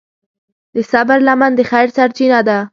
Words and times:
د 0.73 0.75
صبر 0.91 1.17
لمن 1.27 1.51
د 1.55 1.59
خیر 1.69 1.87
سرچینه 1.97 2.39
ده. 2.47 2.57